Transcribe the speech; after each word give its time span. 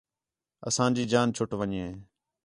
اسانجی 0.67 1.03
جان 1.11 1.27
چُھٹ 1.35 1.49
ون٘ڄے 1.59 1.87